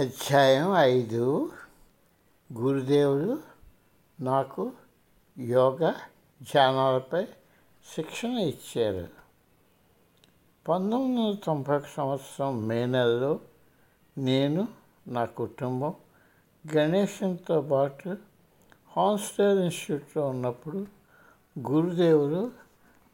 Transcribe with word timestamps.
అధ్యాయం 0.00 0.74
ఐదు. 0.74 1.52
గురుదేవుడు 2.52 3.38
నాకు 4.20 4.72
యోగా 5.38 5.94
ధ్యానాలపై 6.40 7.26
శిక్షణ 7.94 8.30
ఇచ్చారు 8.30 9.08
పంతొమ్మిది 10.68 11.20
వందల 11.20 11.38
తొంభై 11.44 11.76
ఒక 11.76 11.86
సంవత్సరం 11.86 12.68
మే 12.68 12.86
నెలలో 12.86 13.40
నేను 14.18 14.68
నా 15.08 15.24
కుటుంబం 15.24 15.94
గణేశంతో 16.76 17.62
పాటు 17.62 18.16
హాన్స్టేల్ 18.96 19.58
ఇన్స్టిట్యూట్లో 19.58 20.28
ఉన్నప్పుడు 20.28 20.86
గురుదేవులు 21.68 22.50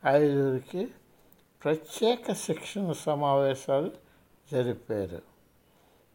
ఐదుగురికి 0.07 0.95
ప్రత్యేక 1.63 2.33
శిక్షణ 2.33 2.93
సమావేశాలు 2.93 3.91
జరిపారు. 4.53 5.38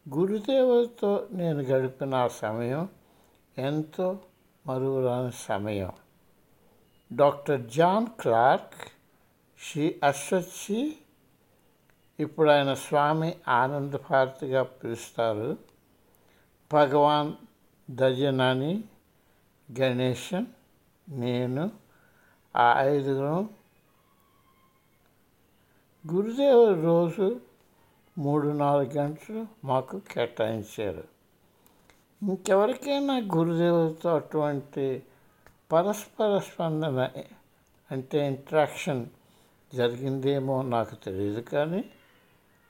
గురుదేవులతో 0.09 1.27
నేను 1.31 1.59
గడిపిన 1.59 2.16
ఆ 2.16 2.27
సమయం 2.27 2.89
ఎంతో 3.57 4.20
మరువురాని 4.67 5.31
సమయం. 5.31 5.91
డాక్టర్ 7.13 7.70
జాన్ 7.70 8.08
క్లార్క్ 8.21 8.91
శ్రీ 9.61 9.99
అశ్వత్సి 10.03 10.97
ఇప్పుడు 12.20 12.49
ఆయన 12.49 12.73
స్వామి 12.73 13.35
ఆనంద 13.47 13.94
భారతిగా 13.94 14.63
పిలుస్తారు. 14.63 15.58
భగవాన్ 16.73 17.33
దజనాని 17.91 18.83
గణేశన్ 19.80 20.45
నేను 21.09 21.72
ఆ 22.55 22.83
ఐదుగురం. 22.83 23.49
గురుదేవుడు 26.13 26.81
రోజు 26.81 27.52
మూడు 28.17 28.48
నాలుగు 28.48 28.91
గంటలు 28.94 29.45
మాకు 29.63 29.99
కేటాయించారు. 29.99 31.03
ఇంకెవరికైనా 32.23 33.22
గురుదేవులతో 33.36 34.16
అటువంటి 34.16 35.03
పరస్పర 35.72 36.39
స్పందన 36.39 37.09
అంటే 37.91 38.28
ఇంట్రాక్షన్ 38.28 39.06
జరిగిందేమో 39.75 40.61
నాకు 40.61 40.95
తెలియదు 40.95 41.41
కానీ 41.41 41.86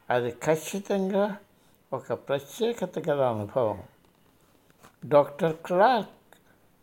అది 0.10 0.32
ఖచ్చితంగా 0.32 1.38
ఒక 1.94 2.14
ప్రత్యేకత 2.14 3.10
గల 3.10 3.22
అనుభవం. 3.22 3.84
డాక్టర్ 5.06 5.56
క్లార్క్ 5.56 6.10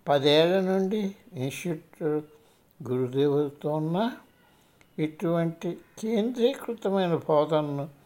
పదేళ్ళ 0.08 0.61
నుండి 0.61 1.16
ఇన్స్టిట్యూట్ 1.33 2.28
గురుదేవులతో 2.88 3.75
ఉన్న 3.75 4.12
ఇటువంటి 4.98 5.78
కేంద్రీకృతమైన 5.98 7.14
బోధనను 7.28 8.00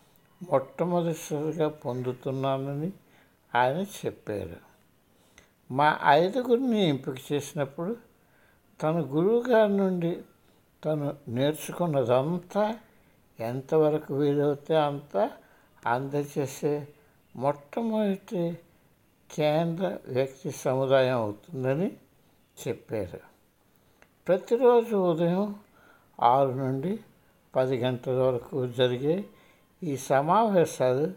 మొట్టమొదటిసారిగా 0.51 1.69
పొందుతున్నానని 1.69 2.93
ఆయన 3.55 4.07
చెప్పారు. 4.07 4.57
మా 5.71 5.99
ఐదుగురిని 6.07 6.89
ఎంపిక 6.89 7.33
చేసినప్పుడు 7.33 7.97
తన 8.83 9.01
గురువు 9.01 9.45
గారి 9.49 9.77
నుండి 9.77 10.23
తను 10.85 11.17
నేర్చుకున్నదంతా 11.29 12.79
ఎంతవరకు 13.41 14.15
వీలవుతే 14.15 14.77
అంత 14.77 15.31
అందజేసే 15.87 16.89
మొట్టమొదటి 17.37 18.59
కేంద్ర 19.35 19.99
వ్యక్తి 20.09 20.51
సముదాయం 20.51 21.17
అవుతుందని 21.17 21.97
చెప్పారు. 22.69 23.21
ప్రతిరోజు 24.29 24.97
ఉదయం 24.97 25.55
ఆరు 26.23 26.51
నుండి 26.51 26.99
పది 27.57 27.77
గంటల 27.77 28.13
వరకు 28.13 28.67
జరిగే 28.67 29.25
ఈ 29.85 29.97
సమావేశాలు 29.97 31.13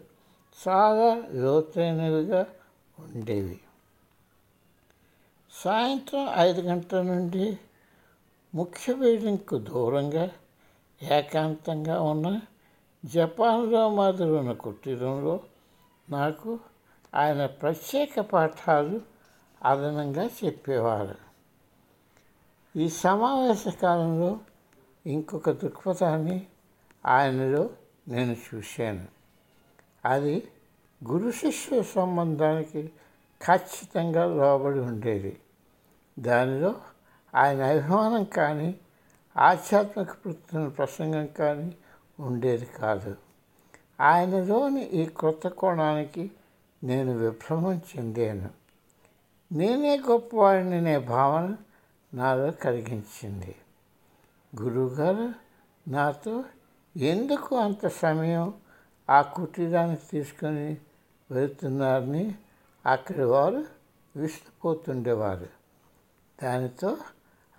చాలా 0.68 1.22
లోతైనవిగా 1.30 2.46
ఉండేవి. 2.98 3.60
సాయంత్రం 5.64 6.28
ఐదు 6.36 6.60
గంటల 6.60 7.02
నుండి 7.02 7.58
ముఖ్య 8.54 8.94
బిల్డింగ్కు 8.94 9.58
దూరంగా 9.58 10.30
ఏకాంతంగా 11.02 12.02
ఉన్న 12.02 12.40
జపాన్లో 13.04 13.90
మాదిరి 13.90 14.30
ఉన్న 14.30 14.52
కుటీరంలో 14.52 15.40
నాకు 16.10 16.60
ఆయన 17.14 17.46
ప్రత్యేక 17.46 18.20
పాఠాలు 18.20 19.00
అదనంగా 19.64 20.30
చెప్పేవారు. 20.44 21.14
ఈ 22.76 22.88
సమావేశ 22.88 23.68
కాలంలో 23.68 24.38
ఇంకొక 25.06 25.50
దృక్పథాన్ని 25.50 26.46
ఆయనలో 27.06 27.70
నేను 28.08 28.36
చూశాను. 28.54 29.06
అది 30.04 30.48
గురు 31.10 31.30
శిష్య 31.30 31.82
సంబంధానికి 31.82 32.92
ఖచ్చితంగా 33.46 34.24
లోబడి 34.24 34.78
ఉండేది. 34.78 35.40
దానిలో 36.18 36.74
ఆయన 37.34 37.62
అభిమానం 37.62 38.24
కానీ 38.24 38.74
ఆధ్యాత్మిక 39.36 40.10
వృత్తిన 40.10 40.68
ప్రసంగం 40.68 41.26
కానీ 41.26 41.74
ఉండేది 42.20 42.66
కాదు. 42.66 43.16
ఆయనలోని 44.00 44.82
ఈ 44.82 45.06
కొత్త 45.06 45.48
కోణానికి 45.48 46.30
నేను 46.84 47.18
విభ్రమం 47.18 47.80
చెందాను. 47.96 48.50
నేనే 49.52 49.98
గొప్పవాడిని 49.98 50.76
అనే 50.76 50.98
భావన 50.98 51.56
నాలో 52.14 52.50
కలిగించింది. 52.50 53.54
గురువుగారు 54.62 55.32
నాతో 55.90 56.44
ఎందుకు 56.98 57.56
అంత 57.56 57.88
సమయం 57.88 58.54
ఆ 59.10 59.22
కుటీరానికి 59.22 60.02
తీసుకొని 60.12 60.76
వెళుతున్నారని 61.30 62.34
అక్కడి 62.86 63.24
వారు 63.24 63.64
విసిపోతుండేవారు 64.16 65.48
దానితో 66.42 66.96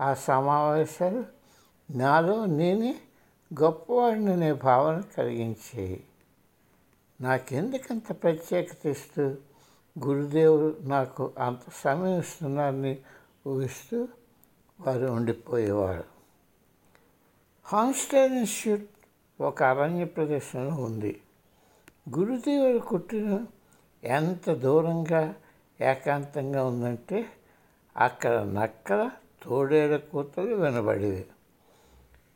ఆ 0.01 0.13
సమావేశాలు 0.13 1.25
నాలో 1.91 2.45
నేనే 2.45 3.01
గొప్పవాడిని 3.53 4.31
అనే 4.31 4.53
భావన 4.53 5.01
కలిగించేవి 5.17 6.03
నాకెందుకంత 7.21 8.23
ప్రత్యేకత 8.23 8.85
ఇస్తూ 8.85 9.35
గురుదేవుడు 10.05 10.77
నాకు 10.81 11.31
అంత 11.39 11.59
సమయం 11.83 12.19
ఇస్తున్నారని 12.19 12.97
ఊహిస్తూ 13.47 14.07
వారు 14.79 15.05
ఉండిపోయేవారు. 15.05 16.03
హాన్స్టైన్ 17.65 18.37
ఇన్స్టిట్యూట్ 18.37 18.89
ఒక 19.41 19.63
అరణ్య 19.63 20.05
ప్రదేశంలో 20.05 20.83
ఉంది. 20.83 21.21
గురుదేవుడు 22.17 22.77
కుట్టిన 22.77 23.45
ఎంత 24.03 24.53
దూరంగా 24.53 25.35
ఏకాంతంగా 25.81 26.65
ఉందంటే 26.65 27.25
అక్కడ 27.97 28.31
నక్కల 28.31 29.11
తోడేళ్ళ 29.43 29.97
కూతలు 29.97 30.55
వినబడేవి. 30.55 31.25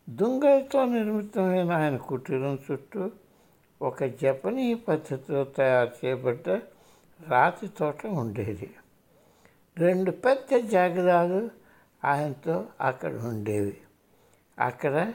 దుంగలతో 0.09 0.86
నిర్మితమైన 0.86 1.72
ఆయన 1.72 1.97
కుటీరం 1.97 2.59
చుట్టూ 2.72 3.12
ఒక 3.81 4.03
జపనీ 4.03 4.74
పద్ధతిలో 4.74 5.44
తయారు 5.44 6.06
చేయబడ్డ 6.06 6.62
రాతి 7.28 7.68
తోట 7.68 8.08
ఉండేది. 8.08 8.75
రెండు 9.78 10.12
పెద్ద 10.12 10.69
జాగిరాలు 10.69 11.50
ఆయనతో 12.06 12.66
అక్కడ 12.81 13.13
ఉండేవి. 13.13 13.78
అక్కడ 14.59 15.13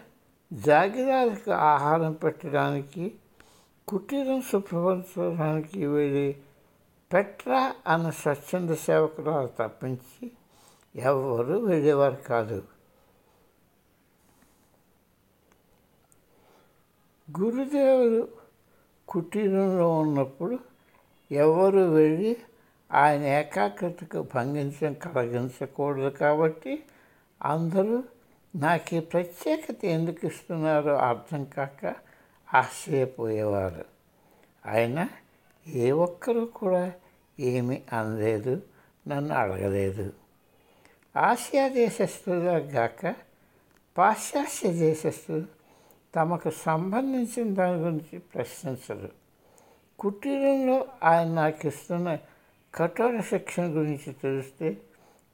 జాగిరాలకు 0.52 1.50
ఆహారం 1.50 2.12
పెట్టడానికి 2.12 3.14
కుటీరం 3.88 4.42
శుభ్రపరచడానికి 4.42 5.86
వెళ్ళి 5.86 6.36
పెట్రా 7.12 7.74
అన్న 7.86 8.10
స్వచ్ఛంద 8.10 8.70
సేవకురాలు 8.70 9.50
తప్పించి 9.58 10.30
ఎవరు 10.96 11.54
వెళ్ళేవారు 11.58 12.16
కాదు. 12.16 12.64
గురుదేవుడు 17.36 18.28
కుటీరంలో 19.08 19.98
ఉన్నప్పుడు 20.00 20.58
ఎవరు 21.30 21.78
వెళ్ళి 21.78 22.36
ఆయన 22.92 23.22
ఏకాగ్రతకు 23.22 24.28
భంగించడం 24.34 24.94
కలిగించకూడదు 24.94 26.08
కాబట్టి 26.08 26.84
అందరూ 27.42 28.04
నాకు 28.58 28.94
ఈ 28.94 29.00
ప్రత్యేకత 29.00 29.84
ఎందుకు 29.84 30.26
ఇస్తున్నారో 30.26 30.96
అర్థం 30.96 31.44
కాక 31.44 31.94
ఆశ్చర్యపోయేవారు. 32.54 33.84
అయినా 34.66 35.08
ఏ 35.66 35.90
ఒక్కరూ 35.90 36.44
కూడా 36.44 36.92
ఏమీ 37.40 37.82
అనలేదు 37.92 38.62
నన్ను 39.08 39.34
అడగలేదు. 39.34 40.12
ఆసియా 41.16 41.68
దేశస్తులుగా 41.68 42.56
గాక 42.56 43.14
పాశ్చాత్య 43.98 44.72
దేశస్తులు 44.72 45.46
తమకు 46.14 46.50
సంబంధించిన 46.50 47.54
దాని 47.54 47.78
గురించి 47.78 48.18
ప్రశ్నించరు. 48.18 49.10
కుటీరంలో 49.98 50.88
ఆయన 51.02 51.28
నాకు 51.28 51.66
ఇస్తున్న 51.66 52.18
కఠోర 52.74 53.20
శిక్షణ 53.20 53.62
గురించి 53.62 54.12
తెలిస్తే 54.12 54.76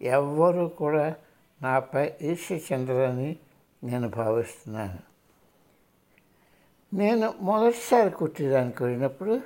ఎవ్వరూ 0.02 0.68
కూడా 0.68 1.14
నాపై 1.62 2.12
ఈర్ష 2.22 2.52
చెందరని 2.52 3.36
నేను 3.84 4.08
భావిస్తున్నాను. 4.08 4.98
నేను 6.94 7.34
మొదటిసారి 7.40 8.10
కుట్టడానికి 8.10 8.84
వెళ్ళినప్పుడు 8.84 9.40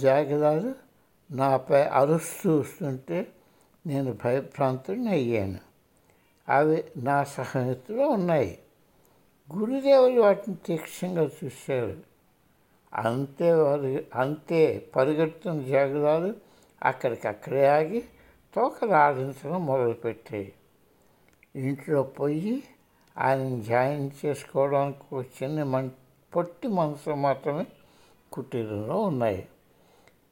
జాగిరాలు 0.00 0.74
నాపై 1.30 1.82
అరుస్తూ 1.82 2.58
వస్తుంటే 2.58 3.26
నేను 3.86 4.18
భయభ్రాంతుడిని 4.24 5.08
అయ్యాను. 5.08 5.58
అవి 6.48 6.84
నా 6.96 7.24
సహమితిలో 7.24 8.08
ఉన్నాయి. 8.08 8.58
గురుదేవులు 9.56 10.20
వాటిని 10.20 10.56
తీక్షంగా 10.66 11.30
చూశారు. 11.44 11.96
అంతే 12.94 13.52
వారు 13.52 14.04
అంతే 14.14 14.90
పరిగెడుతున్న 14.96 15.62
జాగ్రత్తలు 15.62 16.34
అక్కడికక్కడే 16.82 17.66
ఆగి 17.66 18.04
తోకలు 18.54 18.92
ఆడించడం 18.92 19.66
మొదలుపెట్టాయి. 19.66 20.52
ఇంట్లో 21.56 22.02
పోయి 22.02 22.62
ఆయన 23.18 23.60
జాయిన్ 23.62 24.10
చేసుకోవడానికి 24.24 25.20
చిన్న 25.20 25.62
మన్ 25.62 25.90
పొట్టి 26.36 26.68
మనసు 26.68 27.10
మాత్రమే 27.10 27.66
కుటీరంలో 28.32 28.96
ఉన్నాయి. 28.96 29.48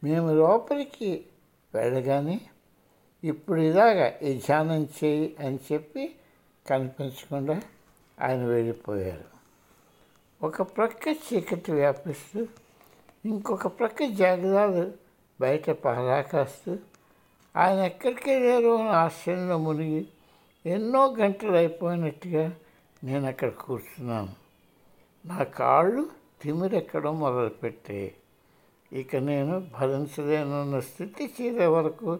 మేము 0.04 0.34
లోపలికి 0.34 1.24
వెళ్ళగానే 1.74 2.40
ఇప్పుడు 3.24 3.60
ఇలాగా 3.60 4.18
ఈ 4.22 4.38
ధ్యానం 4.38 4.84
చేయి 4.84 5.36
అని 5.40 5.58
చెప్పి 5.72 6.14
కనిపించకుండా 6.66 7.62
ఆయన 8.20 8.44
వెళ్ళిపోయారు. 8.44 9.38
ఒక 10.42 10.62
ప్రక్క 10.62 11.08
చీకటి 11.08 11.72
వ్యాపిస్తూ 11.72 12.46
ఇంకొక 13.24 13.66
ప్రక్క 13.66 14.04
జాగ్రత్తలు 14.04 14.92
బయట 15.40 15.70
పహరా 15.70 16.20
కాస్తూ 16.20 16.78
ఆయన 17.56 17.78
ఎక్కడికి 17.78 18.30
వెళ్ళారో 18.30 18.76
అని 18.76 18.88
ఆశ్చర్యంలో 18.88 19.58
మునిగి 19.58 20.06
ఎన్నో 20.68 21.02
గంటలు 21.18 21.56
అయిపోయినట్టుగా 21.56 22.44
నేను 23.04 23.26
అక్కడ 23.26 23.50
కూర్చున్నాను. 23.50 24.32
నా 25.24 25.38
కాళ్ళు 25.58 26.02
తిమిరెక్కడం 26.42 27.14
మొదలుపెట్టాయి 27.20 28.08
ఇక 28.92 29.16
నేను 29.16 29.54
భరించలేనున్న 29.74 30.80
స్థితి 30.80 31.24
చేరే 31.36 31.66
వరకు 31.66 32.10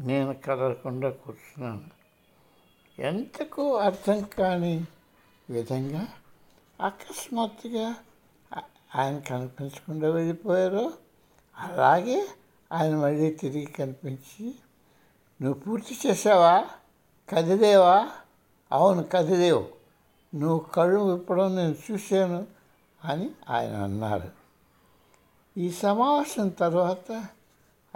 నేను 0.00 0.32
కదలకుండా 0.44 1.08
కూర్చున్నాను. 1.10 1.88
ఎంతకు 2.98 3.76
అర్థం 3.76 4.20
కాని 4.38 4.74
విధంగా 5.50 6.02
అకస్మాత్తుగా 6.80 7.86
ఆయన 8.94 9.18
కనిపించకుండా 9.18 10.08
వెళ్ళిపోయారో 10.10 10.92
అలాగే 11.56 12.18
ఆయన 12.70 12.96
మళ్ళీ 12.96 13.30
తిరిగి 13.30 13.66
కనిపించి 13.66 14.44
నువ్వు 15.40 15.58
పూర్తి 15.60 15.94
చేసావా? 16.06 16.56
కదిలేవా 17.28 18.08
అవును 18.72 19.02
కదిలేవు 19.02 19.68
నువ్వు 20.34 20.58
కళ్ళు 20.58 21.00
విప్పడం 21.00 21.56
నేను 21.56 21.76
చూశాను 21.90 22.46
అని 23.04 23.30
ఆయన 23.50 23.76
అన్నారు 23.76 24.46
ఈ 25.58 25.70
సమావేశం 25.70 26.48
తర్వాత 26.48 27.26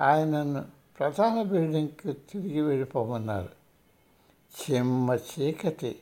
ఆయనను 0.01 0.65
ప్రధాన 0.99 1.43
బిల్డింగ్కి 1.43 2.13
తిరిగి 2.13 2.61
వెళ్ళిపోమన్నారు. 2.61 3.49
చెమ్మ 4.63 5.15
చీకటి. 5.15 5.99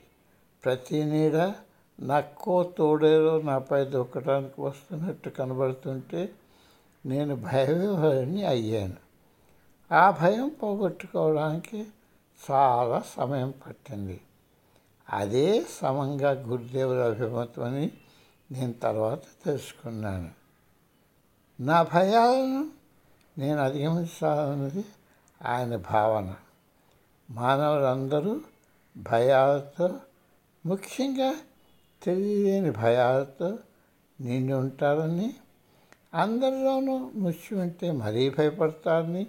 ప్రతి 0.65 1.05
నీడ 1.05 1.55
నక్కో 2.01 2.63
తోడేలో 2.63 3.43
నాపై 3.43 3.85
దూకడానికి 3.85 4.61
వస్తున్నట్టు 4.61 5.31
కనబడుతుంటే 5.31 6.31
నేను 7.07 7.37
భయవిహరిని 7.37 8.45
అయ్యాను. 8.45 8.97
ఆ 9.95 10.11
భయం 10.11 10.49
పోగొట్టుకోవడానికి 10.63 11.87
చాలా 12.51 13.03
సమయం 13.17 13.55
పట్టింది. 13.67 14.21
అదే 15.11 15.67
సమంగా 15.81 16.31
గురుదేవుల 16.31 17.03
అభిమతం 17.05 17.65
అని 17.65 17.91
నేను 18.53 18.73
తర్వాత 18.73 19.23
తెలుసుకున్నాను. 19.45 20.31
నా 21.61 21.83
భయాలను 21.83 22.71
నేను 23.39 23.59
అధిగమించాలన్నది 23.59 24.85
ఆయన 25.47 25.77
భావన. 25.77 26.35
మానవులందరూ 27.31 28.41
భయాలతో 28.97 29.91
ముఖ్యంగా 30.67 31.35
తెలియలేని 32.03 32.71
భయాలతో 32.71 33.59
నిండి 34.21 34.53
ఉంటారని 34.53 35.35
అందరిలోనూ 36.15 37.11
మృత్యు 37.15 37.59
అంటే 37.59 37.91
మరీ 37.93 38.31
భయపడతారని 38.31 39.27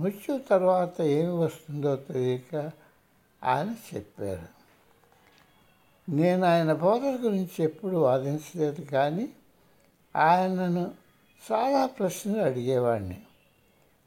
మృత్యు 0.00 0.38
తర్వాత 0.38 1.00
ఏమి 1.00 1.32
వస్తుందో 1.32 1.96
తెలియక 1.96 2.70
ఆయన 3.44 3.76
చెప్పారు. 3.94 4.56
నేను 6.10 6.46
ఆయన 6.46 6.72
బోధన 6.72 7.18
గురించి 7.20 7.64
ఎప్పుడు 7.64 7.96
వాదించలేదు 7.96 8.80
కానీ 8.80 9.28
ఆయనను 10.16 10.94
చాలా 11.52 11.86
ప్రశ్నలు 11.86 12.42
అడిగేవాడిని 12.42 13.22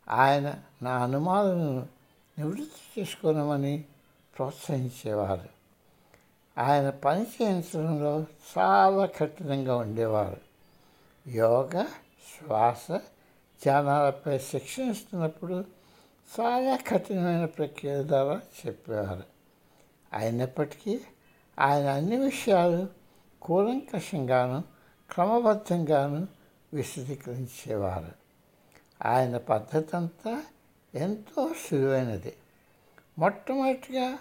ఆయన 0.09 0.56
నా 0.81 1.03
అనుమానాలను 1.03 1.88
నివృత్తి 2.39 3.01
చేసుకోనమని 3.01 3.83
ప్రోత్సహించేవారు. 4.38 5.50
ఆయన 6.57 6.89
పని 6.89 7.21
చేయించడంలో 7.21 8.25
చాలా 8.57 9.06
కఠినంగా 9.06 9.75
ఉండేవారు. 9.75 10.41
యోగ 11.30 11.83
శ్వాస 11.83 12.91
ధ్యానాలపై 13.63 14.39
శిక్షణ 14.39 14.83
ఇస్తున్నప్పుడు 14.83 15.78
చాలా 16.39 16.75
కఠినమైన 16.75 17.45
ప్రక్రియ 17.45 18.03
ద్వారా 18.03 18.41
చెప్పేవారు. 18.67 19.23
అయినప్పటికీ 20.13 21.01
ఆయన 21.59 21.87
అన్ని 21.87 22.15
విషయాలు 22.15 22.87
కూలంకషంగాను 23.41 24.63
క్రమబద్ధంగాను 25.13 26.27
విశదీకరించేవారు. 26.73 28.11
ఆయన 29.05 29.37
పద్ధతి 29.37 29.97
అంతా 29.97 30.43
ఎంతో 30.95 31.53
సులువైనది. 31.53 32.33
మొట్టమొదటిగా 33.19 34.17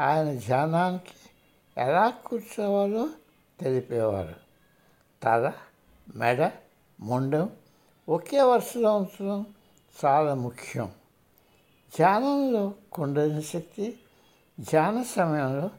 ఆయన 0.00 0.38
ధ్యానానికి 0.38 1.30
ఎలా 1.78 2.10
కూర్చోవాలో 2.10 3.08
తెలిపేవారు. 3.60 4.34
తల 5.22 5.52
మెడ 6.14 6.52
ముండం 7.00 7.50
ఒకే 8.08 8.42
వరుసలో 8.42 8.96
ఉంచడం 8.96 9.46
చాలా 10.04 10.34
ముఖ్యం. 10.34 10.92
ధ్యానంలో 11.96 12.72
కుండలిని 12.92 13.42
శక్తి 13.42 13.98
ధ్యాన 14.60 15.02
సమయంలో 15.02 15.70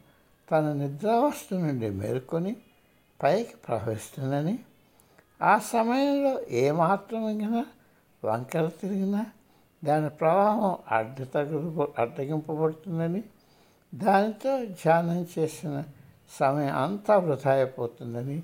తన 0.50 0.72
నిద్రావస్థ 0.72 1.54
నుండి 1.54 1.90
మేల్కొని 1.90 2.56
పైకి 3.22 3.56
ప్రవహిస్తుందని 3.56 4.58
ఆ 5.42 5.58
సమయంలో 5.58 6.40
ఏమాత్రమైనా 6.50 7.64
వంకర 8.24 8.68
తిరిగినా 8.68 9.26
దాని 9.84 10.10
ప్రవాహం 10.10 10.76
అడ్డ 10.90 11.22
తగ్గు 11.34 11.92
అడ్డగింపబడుతుందని 11.98 13.22
దానితో 13.94 14.66
ధ్యానం 14.66 15.26
చేసిన 15.38 15.84
సమయం 16.38 16.74
అంతా 16.74 17.16
వృధా 17.16 17.52
అయిపోతుందని 17.52 18.42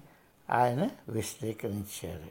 ఆయన 0.50 0.88
విశ్లేషించారు 1.08 2.30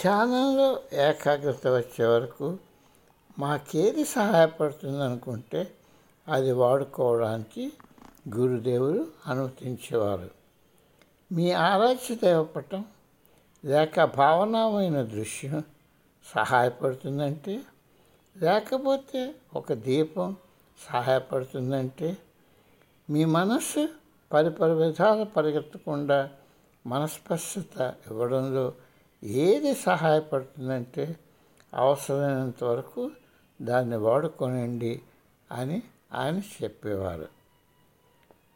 ధ్యానంలో 0.00 0.80
ఏకాగ్రత 0.92 1.66
వచ్చే 1.66 2.06
వరకు 2.06 2.58
మాకేది 3.38 4.04
సహాయపడుతుంది 4.04 5.02
అనుకుంటే 5.02 5.72
అది 6.28 6.52
వాడుకోవడానికి 6.52 7.72
గురుదేవులు 8.28 9.06
అనుమతించేవారు. 9.26 10.30
మీ 11.32 11.50
ఆరాధ్య 11.50 12.14
దేవపటం 12.14 12.84
లేక 13.64 14.04
భావనమైన 14.04 15.02
దృశ్యం 15.02 15.62
సహాయపడుతుందంటే 16.26 17.60
లేకపోతే 18.36 19.34
ఒక 19.54 19.72
దీపం 19.72 20.36
సహాయపడుతుందంటే 20.90 22.16
మీ 23.10 23.24
మనస్సు 23.24 23.88
పరిపరి 24.32 24.74
విధాలు 24.74 25.24
పరిగెత్తకుండా 25.24 26.30
మనస్పష్టత 26.86 27.94
ఇవ్వడంలో 28.10 28.72
ఏది 29.22 29.74
సహాయపడుతుందంటే 29.74 31.16
అవసరమైనంత 31.74 32.64
వరకు 32.64 33.10
దాన్ని 33.62 33.96
వాడుకోనండి 33.96 35.02
అని 35.52 35.82
ఆయన 36.12 36.40
చెప్పేవారు. 36.62 37.28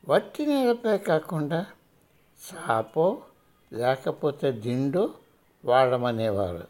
వట్టి 0.08 0.46
నేలపై 0.46 0.98
కాకుండా 0.98 1.66
చాపో 2.54 3.22
లేకపోతే 3.72 4.52
దిండు 4.52 5.14
వాడమనేవారు. 5.64 6.66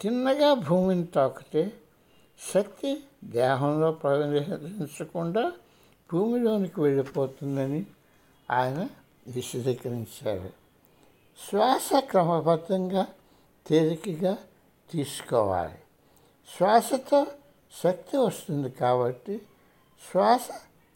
తిన్నగా 0.00 0.54
భూమిని 0.54 1.06
తాకితే 1.06 1.72
శక్తి 2.54 3.04
దేహంలో 3.24 3.92
ప్రవేశించకుండా 3.92 5.52
భూమిలోనికి 6.12 6.80
వెళ్ళిపోతుందని 6.80 7.86
ఆయన 8.50 8.88
విశదీకరించారు. 9.26 10.50
శ్వాస 11.50 11.90
క్రమబద్ధంగా 11.98 13.06
తేలికగా 13.66 14.38
తీసుకోవాలి. 14.90 15.78
శ్వాసతో 16.48 17.26
శక్తి 17.84 18.16
వస్తుంది 18.16 18.70
కాబట్టి 18.70 19.42
శ్వాస 20.10 20.48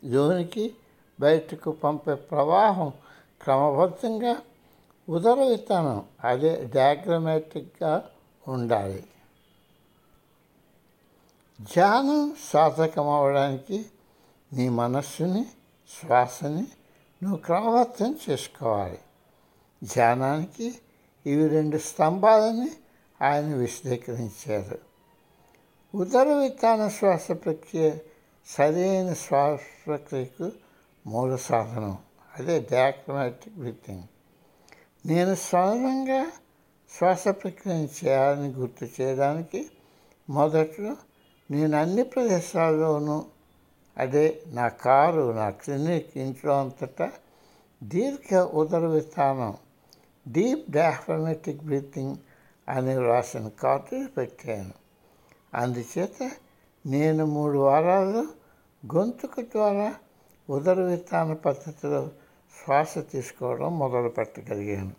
లోనికి 0.04 0.74
బయటకు 1.20 1.70
పంపే 1.70 2.14
ప్రవాహం 2.14 2.92
క్రమబద్ధంగా 3.42 4.36
ఉదర 5.08 5.44
విత్తనం 5.44 6.04
అదే 6.24 6.64
డయాగ్రమాటిక్గా 6.64 8.10
ఉండాలి. 8.48 9.04
ధ్యానం 11.60 12.36
సాధకం 12.52 13.08
అవడానికి 13.08 13.86
నీ 14.52 14.68
మనస్సుని 14.68 15.46
శ్వాసని 15.88 16.66
నువ్వు 17.22 17.36
క్రమబద్ధం 17.36 18.16
చేసుకోవాలి. 18.30 18.98
ధ్యానానికి 19.84 20.78
ఇవి 21.26 21.48
రెండు 21.48 21.78
స్తంభాలని 21.78 22.70
ఆయన 23.22 23.54
విశదీకరించారు. 23.54 24.87
ఉదర 25.94 26.34
విత్తాన 26.34 26.88
శ్వాస 26.88 27.32
ప్రక్రియ 27.32 27.92
సరైన 28.46 29.12
శ్వాస 29.12 29.60
ప్రక్రియకు 29.86 30.50
మూల 31.06 31.36
సాధనం. 31.36 31.98
అదే 32.38 32.66
డయాక్రమాటిక్ 32.72 33.54
బ్రీతింగ్ 33.56 34.02
నేను 35.06 35.34
స్వయంగా 35.34 36.30
శ్వాస 36.98 37.28
ప్రక్రియను 37.28 37.88
చేయాలని 38.04 38.48
గుర్తు 38.48 38.86
చేయడానికి 39.00 39.70
మొదట్లో 40.30 40.96
నేను 41.50 41.78
అన్ని 41.78 42.02
ప్రదేశాల్లోనూ 42.02 43.24
అదే 43.98 44.42
నా 44.46 44.68
కారు 44.68 45.32
నా 45.32 45.50
క్లినిక్ 45.50 46.18
ఇంట్లో 46.18 46.60
అంతటా 46.60 47.12
దీర్ఘ 47.82 48.34
ఉదర 48.36 48.86
విధానం 48.86 49.56
డీప్ 50.28 50.70
డయాఫ్రమెటిక్ 50.70 51.62
బ్రీతింగ్ 51.62 52.16
అని 52.68 52.98
వ్రాసిన. 52.98 53.48
కార్డు 53.48 54.06
పెట్టాను. 54.06 54.87
అందుచేత 55.54 56.30
నేను 56.86 57.26
మూడు 57.26 57.58
వారాలు 57.58 58.28
గొంతుకు 58.94 59.42
ద్వారా 59.42 59.94
ఉదర 60.50 60.80
విధాన 60.80 61.32
పద్ధతిలో 61.32 62.10
శ్వాస 62.64 62.98
తీసుకోవడం 62.98 63.78
మొదలు 63.78 64.08
పెట్టగలిగాను. 64.08 64.92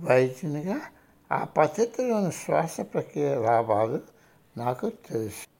వైద్యునిగా 0.00 0.80
ఆ 1.32 1.44
పద్ధతిలోని 1.44 2.32
శ్వాస 2.32 2.80
ప్రక్రియ 2.80 3.34
లాభాలు 3.34 4.00
నాకు 4.56 4.88
తెలుసు. 4.88 5.56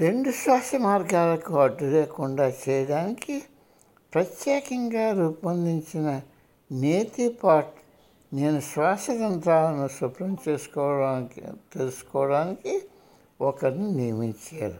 రెండు 0.00 0.30
శ్వాస 0.30 0.72
మార్గాలకు 0.80 1.60
అడ్డు 1.60 1.84
లేకుండా 1.84 2.52
చేయడానికి 2.68 3.42
ప్రత్యేకంగా 4.14 5.12
రూపొందించిన 5.12 6.20
నేతి 6.72 7.28
పాట్ 7.28 7.74
నేను 8.34 8.60
శ్వాస 8.60 9.10
యంత్రాలను 9.10 9.88
శుభ్రం 9.88 10.36
చేసుకోవడానికి 10.48 11.40
తెలుసుకోవడానికి 11.74 12.82
ఒకరిని 13.40 13.92
నియమించారు. 13.92 14.78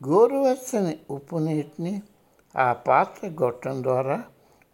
గోరువెచ్చని 0.00 0.98
ఉప్పు 1.10 1.36
నీటిని 1.36 2.02
ఆ 2.56 2.72
పాత్ర 2.72 3.28
గొట్టం 3.42 3.82
ద్వారా 3.82 4.24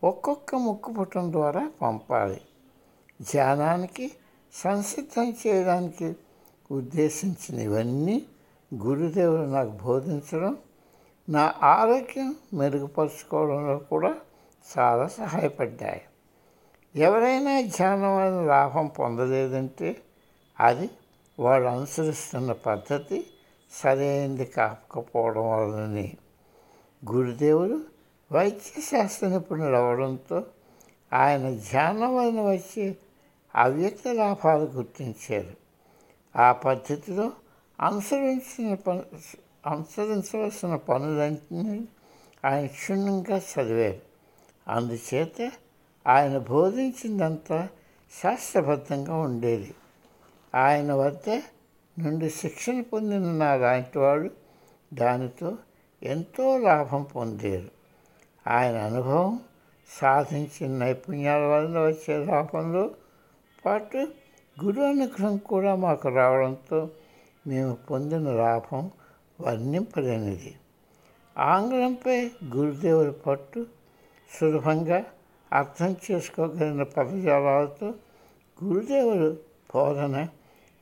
ఒక్కొక్క 0.02 0.54
ముక్కుపుటం 0.54 1.32
ద్వారా 1.32 1.70
పంపాలి. 1.82 2.40
ధ్యానానికి 3.22 4.12
సంసిద్ధం 4.52 5.34
చేయడానికి 5.46 6.16
ఉద్దేశించిన 6.70 7.60
ఇవన్నీ 7.60 8.26
గురుదేవుడు 8.74 9.42
నాకు 9.42 9.70
బోధించడం 9.70 10.56
నా 11.28 11.54
ఆరోగ్యం 11.62 12.36
మెరుగుపరుచుకోవడంలో 12.54 13.78
కూడా 13.78 14.12
చాలా 14.66 15.06
సహాయపడ్డాయి. 15.06 16.02
ఎవరైనా 16.96 17.60
ధ్యానం 17.60 18.16
వల్ల 18.16 18.40
లాభం 18.40 18.86
పొందలేదంటే 18.86 20.02
అది 20.60 20.90
వాళ్ళు 21.38 21.68
అనుసరిస్తున్న 21.68 22.52
పద్ధతి 22.52 23.26
సరైనది 23.72 24.44
కాకపోవడం 24.44 25.50
వలనని. 25.50 26.16
గురుదేవుడు 27.12 27.80
వైద్యశాస్త్ర 28.32 29.28
నిపుణులు 29.28 29.76
అవ్వడంతో 29.76 30.44
ఆయన 31.12 31.54
ధ్యానం 31.54 32.16
వలన 32.16 32.40
వచ్చే 32.40 32.96
అవ్యక్త 33.56 34.08
లాభాలు 34.08 34.64
గుర్తించారు. 34.64 35.54
ఆ 36.38 36.52
పద్ధతిలో 36.52 37.32
అనుసరించిన 37.80 38.74
పను 38.74 39.02
అనుసరించవలసిన 39.66 40.76
పనులన్నీ 40.76 41.88
ఆయన 42.44 42.66
క్షుణ్ణంగా 42.66 43.36
చదివారు. 43.36 44.00
అందుచేత 44.68 45.52
ఆయన 46.06 46.38
బోధించిందంతా 46.38 47.68
శాస్త్రబద్ధంగా 48.22 49.16
ఉండేది. 49.16 49.74
ఆయన 50.54 50.92
వద్ద 50.92 51.42
నుండి 51.98 52.30
శిక్షణ 52.30 52.82
పొందిన 52.82 53.32
నా 53.32 53.54
లాంటి 53.54 53.98
వాడు. 53.98 54.30
దానితో 54.94 55.58
ఎంతో 56.02 56.58
లాభం 56.58 57.02
పొందారు. 57.02 57.68
ఆయన 58.50 58.76
అనుభవం 58.76 59.40
సాధించిన 60.00 60.70
నైపుణ్యాల 60.70 61.40
వలన 61.40 61.78
వచ్చే 61.78 62.24
లాభంలో 62.24 62.90
పాటు 63.66 64.06
గురు 64.64 64.80
అనుగ్రహం 64.80 65.36
కూడా 65.36 65.74
మాకు 65.74 66.08
రావడంతో 66.08 66.90
మేము 67.46 67.74
పొందిన 67.74 68.30
లాభం 68.30 68.90
వర్ణింపలేనిది. 69.40 70.56
ఆంగ్లంపై 71.38 72.30
గురుదేవుల 72.56 73.10
పట్టు 73.10 73.66
సులభంగా 74.40 75.04
అర్థం 75.52 75.96
చేసుకోగలిగిన 76.10 76.82
పదజాలాలతో 76.82 77.94
గురుదేవుడు 78.64 79.38
బోధన 79.74 80.28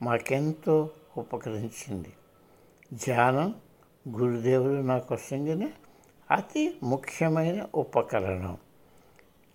మాకెంతో 0.01 0.89
ఉపకరించింది. 1.17 2.13
ధ్యానం 2.93 3.55
గురుదేవుడు 4.09 4.81
నాకు 4.81 5.13
వసంగిన 5.13 5.69
అతి 6.31 6.79
ముఖ్యమైన 6.83 7.67
ఉపకరణం. 7.75 8.57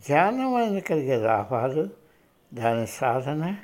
ధ్యానం 0.07 0.55
వలన 0.55 0.79
కలిగే 0.79 1.17
లాభాలు 1.17 1.89
దాని 2.55 2.87
సాధన 2.87 3.57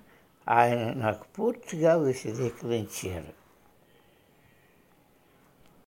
ఆయన 0.49 0.93
నాకు 0.93 1.25
పూర్తిగా 1.38 1.97
విశదీకరించారు. 1.97 3.46